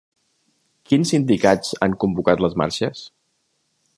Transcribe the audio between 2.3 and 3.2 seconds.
les marxes?